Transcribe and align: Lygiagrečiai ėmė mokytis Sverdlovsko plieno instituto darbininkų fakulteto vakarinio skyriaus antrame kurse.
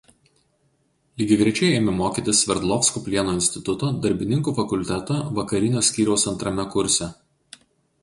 Lygiagrečiai 1.21 1.75
ėmė 1.81 1.93
mokytis 1.97 2.41
Sverdlovsko 2.47 3.05
plieno 3.09 3.37
instituto 3.41 3.93
darbininkų 4.09 4.57
fakulteto 4.63 5.23
vakarinio 5.41 5.89
skyriaus 5.93 6.31
antrame 6.37 6.71
kurse. 6.77 7.15